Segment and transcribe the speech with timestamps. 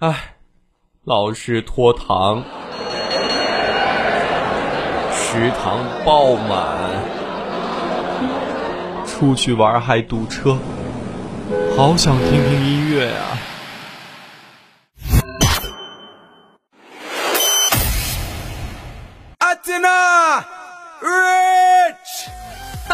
[0.00, 0.16] 哎，
[1.04, 2.42] 老是拖堂，
[5.12, 6.64] 食堂爆满，
[9.04, 10.56] 出去玩还堵车，
[11.76, 13.20] 好想听听音乐呀！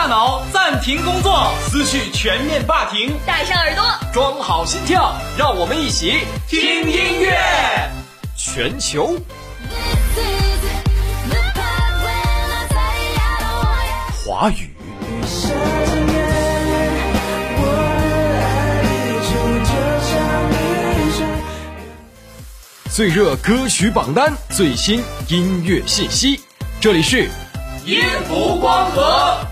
[0.06, 7.36] 大脑暂停工作，思绪全面霸屏，戴上耳朵，装好心跳，让我们一起听音乐。
[8.36, 9.16] 全球。
[14.24, 14.70] 华语。
[22.88, 26.40] 最热歌曲榜单，最新音乐信息，
[26.80, 27.28] 这里是
[27.84, 29.44] 音符光合。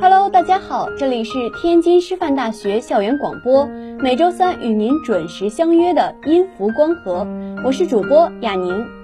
[0.00, 3.66] Hello，大家好，这里是天津师范大学校园广播，
[4.00, 7.26] 每周三与您准时相约的音符光合，
[7.62, 9.01] 我是主播雅宁。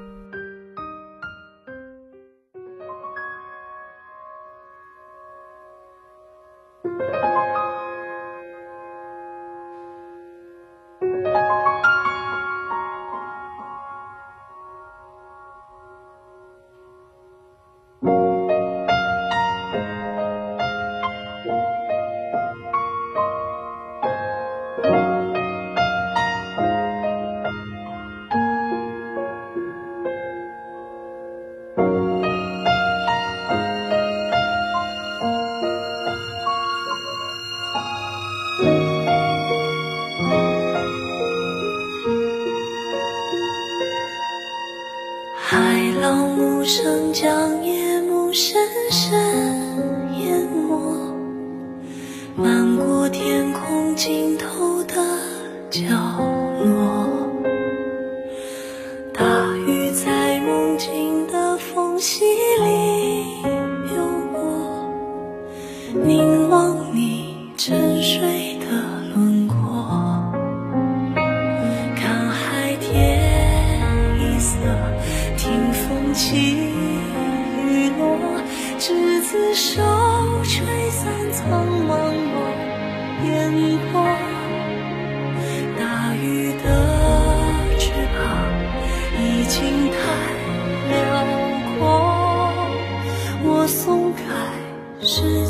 [61.98, 62.38] 的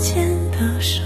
[0.08, 0.97] 间的绳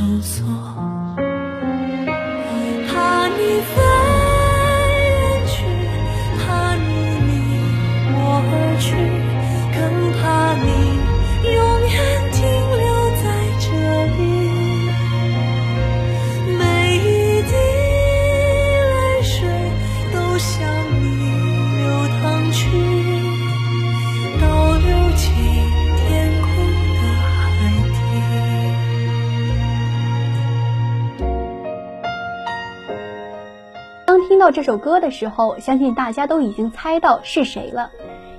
[34.53, 37.91] 这首歌的时候，相信大家都已经猜到是谁了，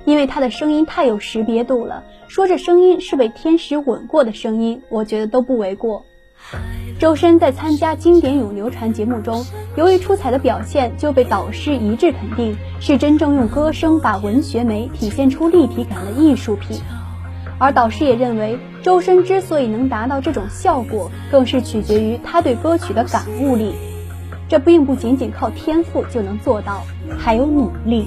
[0.04, 2.04] 因为他的声音太有识别度了。
[2.28, 6.04] 说这声音是被天使吻过的声音，我觉得都不为过。
[6.98, 9.44] 周深在参加经典咏流传节目中，
[9.76, 16.78] 由于出彩的表现，就被导师一致肯定是真正用歌声把文学美体现出立体感的艺术品。
[17.58, 23.74] 而导师也认为，周深之所以能达到这种效果，更是取决于他对歌曲的感悟力。
[24.54, 26.84] 这并不仅仅靠天赋就能做到，
[27.18, 28.06] 还有努力。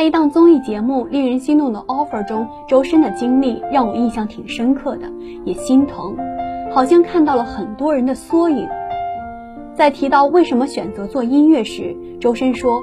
[0.00, 5.06] 在一档综艺节目《令人心动的 offer》中，周深的经历让我印象挺深刻的，
[5.44, 6.16] 也心疼，
[6.72, 8.66] 好像看到了很多人的缩影。
[9.74, 12.80] 在提到为什么选择做音乐时，周深说，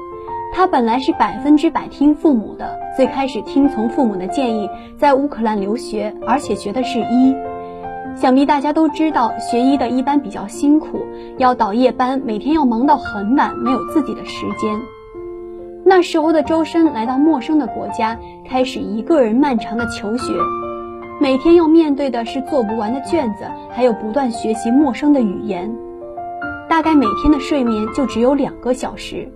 [0.54, 7.36] 他本来是百分之百听父母的，最开始听从父母的建议，在乌克兰留学，而且学的是医。
[8.16, 11.00] 想必大家都知道，学医的一般比较辛苦，
[11.40, 14.80] 要倒夜班，每天要忙到很晚，没有自己的时间。
[15.90, 20.34] 那时候的周深来到陌生的国家，开始一个人漫长的求学，
[21.22, 25.74] 每天要面对的是做不完的卷子，还有不断学习陌生的语言。
[26.68, 29.32] 大概每天的睡眠就只有两个小时。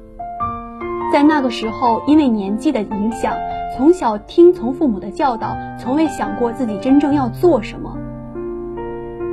[1.14, 3.34] 在那个时候，因为年纪的影响，
[3.78, 7.98] 从小听从父母的教导，从未想过自己真正要做什么。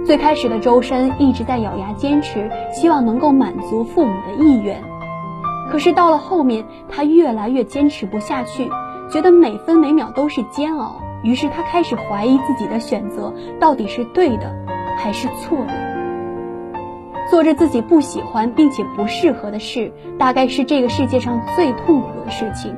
[0.06, 4.80] 最开始的周深一直在咬牙坚持，希望能够满足父母的意愿。
[5.70, 8.70] 可是到了后面，他越来越坚持不下去，
[9.10, 11.00] 觉得每分每秒都是煎熬。
[11.22, 14.54] 于是他开始怀疑自己的选择到底是对的，
[14.96, 15.88] 还是错的。
[17.30, 22.74] 做着自己不喜欢并且不适合的事，大概是这个世界上最痛苦的事情，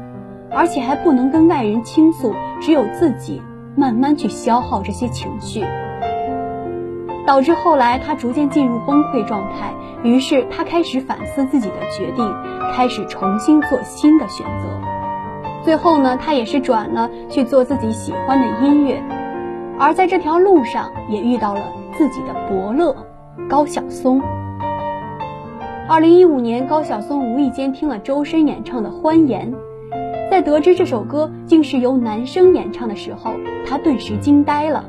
[0.50, 3.40] 而且还不能跟外人倾诉，只有自己
[3.76, 5.64] 慢慢去消耗这些情绪。
[7.26, 9.72] 导致后来他逐渐进入崩溃状态，
[10.02, 12.26] 于是他开始反思自己的决定，
[12.72, 14.80] 开始重新做新的选择。
[15.62, 19.02] 最后呢，他也是转了去做自己喜欢的音乐，
[19.78, 21.60] 而在这条路上也遇到了
[21.96, 22.96] 自己的伯乐
[23.48, 24.22] 高晓松。
[25.88, 29.52] 二零一五年，高晓松无意间听了周深演唱的《欢颜》，
[30.30, 33.32] 在得知这首歌竟是由男生演唱的时候，
[33.66, 34.84] 他顿时惊呆了。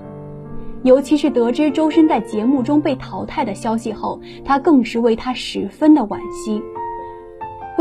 [0.84, 6.62] 尤其是得知周深在节目中被淘汰的消息后，他更是为他十分的惋惜。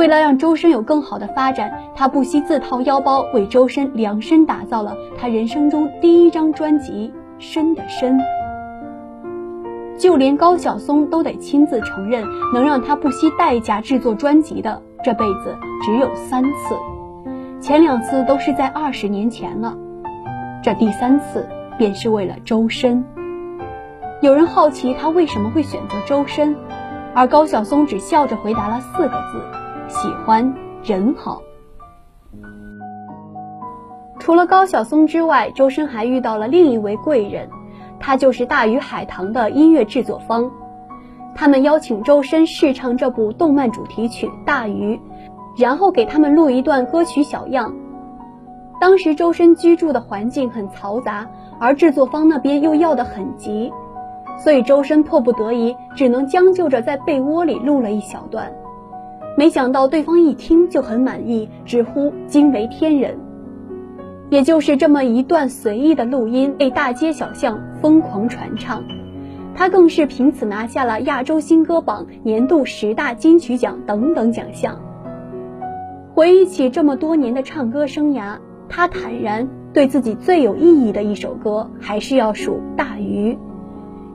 [0.00, 8.18] 为了让周深有更好的发展，他不惜自掏腰包为周深量身打造了他人生中第一张专辑《深的深》。
[9.98, 12.24] 就连高晓松都得亲自承认，
[12.54, 16.74] 能让他不惜代价制作专辑的，这辈子只有三次，
[17.60, 19.76] 前两次都是在二十年前了，
[20.62, 21.46] 这第三次。
[21.76, 23.02] 便是为了周深。
[24.20, 26.54] 有人好奇他为什么会选择周深，
[27.14, 29.42] 而高晓松只笑着回答了四个字：
[29.90, 31.42] 喜欢人好。
[34.18, 37.48] 除了高晓松之外，周深还遇到了另一位贵人，
[37.98, 40.50] 他就是大鱼海棠的音乐制作方。
[41.34, 44.96] 他们邀请周深试唱这部动漫主题曲《大鱼》，
[45.58, 47.74] 然后给他们录一段歌曲小样。
[48.80, 51.26] 当时周深居住的环境很嘈杂。
[51.62, 53.70] 而制作方那边又要得很急，
[54.38, 58.50] 所以周深迫不得已，只能将就着在被窝里录了一小段。
[59.40, 63.16] 没想到对方一听就很满意，直呼惊为天人。
[64.28, 68.84] 也就是这么一段随意的录音，被大街小巷疯狂传唱，
[69.54, 74.78] 他更是凭此拿下了亚洲新歌榜年度十大金曲奖等等奖项。
[76.12, 78.36] 回忆起这么多年的唱歌生涯，
[78.68, 79.48] 他坦然。
[79.72, 83.32] 对自己最有意义的一首歌，还是要数《大鱼》，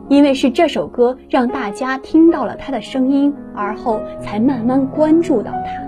[0.08, 5.86] 因为是这首歌让大家听到了他的声音，而后才慢慢关注到他。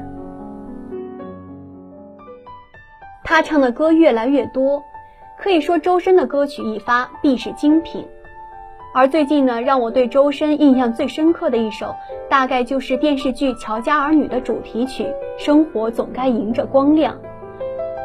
[3.23, 4.81] 他唱的歌越来越多，
[5.37, 8.07] 可以说周深的歌曲一发必是精品。
[8.93, 11.93] 而最近呢，让我对周深印象最深刻的一首，
[12.29, 15.03] 大概就是电视剧《乔家儿女》的主题曲
[15.37, 17.13] 《生活总该迎着光亮》。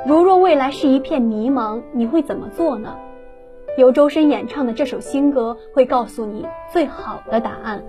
[0.06, 2.94] 如若未来是一片迷茫，你会怎么做呢？
[3.78, 7.82] 由周深演唱的这首新歌会告诉你最好的答案。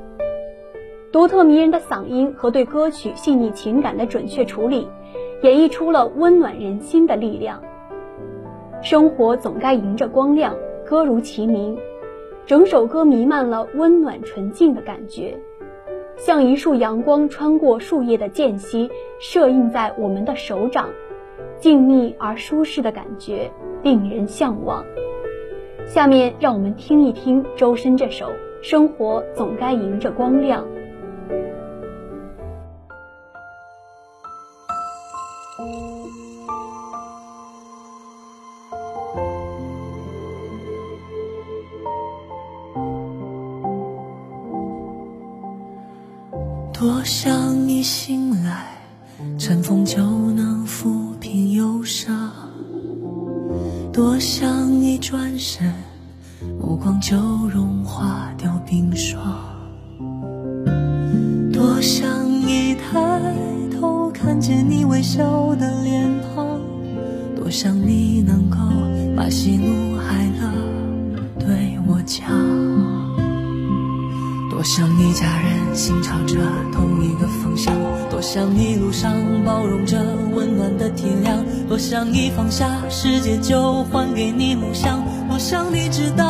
[1.11, 4.87] 独特迷人的嗓音和对歌曲细腻情感的准确处理，
[5.41, 7.61] 演绎出了温暖人心的力量。
[8.81, 11.77] 生活总该迎着光亮，歌如其名，
[12.45, 15.37] 整首歌弥漫了温暖纯净的感觉，
[16.15, 20.87] 像一束阳光穿过树叶的间隙，射映在我们的手掌。
[21.59, 23.51] 静谧而舒适的感觉，
[23.83, 24.83] 令人向往。
[25.87, 28.25] 下面让我们听一听周深这首
[28.63, 30.65] 《生活总该迎着光亮》。
[46.73, 47.31] 多想
[47.67, 48.65] 一醒来，
[49.37, 51.53] 尘封就能抚平。
[51.53, 52.22] 忧伤，
[53.93, 55.71] 多想一转身，
[56.59, 57.15] 目光就
[57.47, 59.21] 融化掉冰霜。
[61.53, 63.21] 多想一抬
[63.69, 66.59] 头，看见你微笑的脸庞，
[67.35, 68.57] 多想你能够
[69.15, 70.51] 把喜怒哀乐
[71.37, 72.27] 对我讲，
[74.63, 76.37] 多想一家人心朝着
[76.71, 77.75] 同一个方向，
[78.09, 79.11] 多想一路上
[79.43, 80.01] 包容着
[80.33, 81.35] 温暖的体谅，
[81.67, 86.23] 多想一放下世界就还给你梦想，多想你知道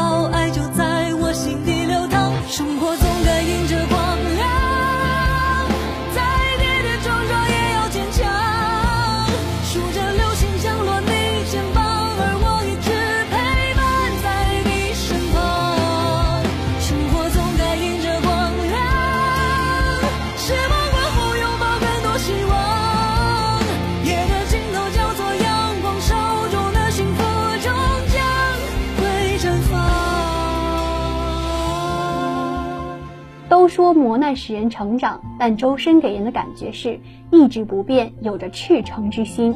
[33.50, 37.00] 都说磨难使人成长，但周深给人的感觉是
[37.32, 39.56] 意志不变，有着赤诚之心。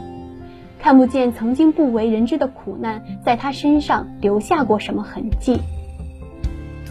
[0.80, 5.60] 看不见曾经不为人知的苦难在他身上留下过什么痕迹。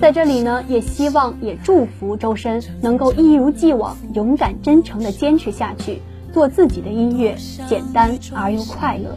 [0.00, 7.36] 在这里呢，也希望也祝福周深能够一如既往勇敢真诚的坚持下去，做自己的音乐，
[7.68, 9.16] 简单而又快乐。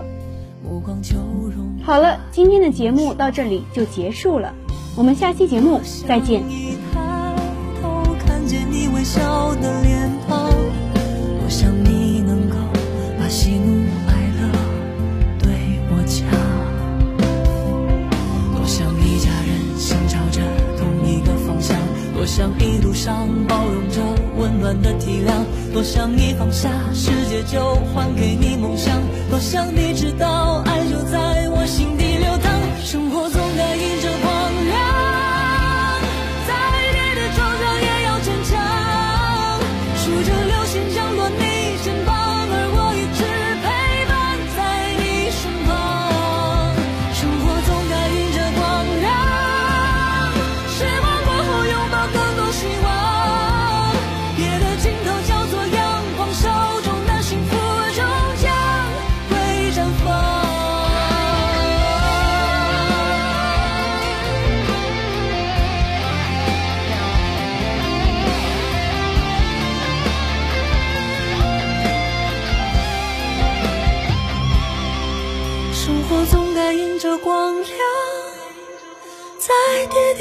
[1.81, 4.53] 好了，今天的节目到这里就结束了，
[4.95, 6.43] 我们下期节目再见。
[9.00, 10.50] 微笑的脸庞，
[11.39, 12.58] 多想你能够
[13.18, 14.51] 把喜怒哀乐
[15.41, 15.50] 对
[15.89, 16.27] 我讲，
[18.53, 20.41] 多想一家人心朝着
[20.77, 21.77] 同一个方向，
[22.13, 24.01] 多想一路上包容着
[24.38, 31.28] 温暖的体谅，多想一放下世界就还给你梦想，多想你知道爱就在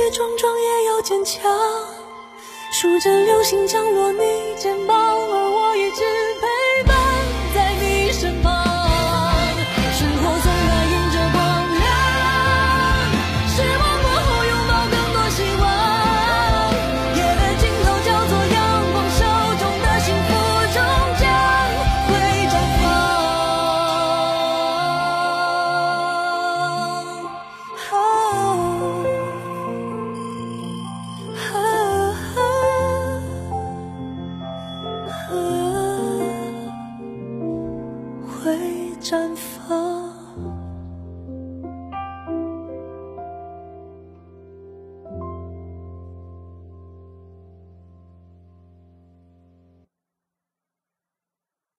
[0.09, 1.53] 跌跌撞撞也要坚强。
[2.73, 6.03] 数着流星降落你肩膀，而我一直